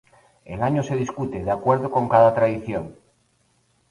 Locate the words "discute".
0.95-1.43